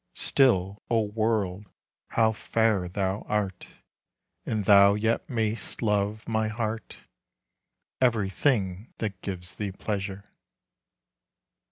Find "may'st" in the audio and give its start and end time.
5.29-5.83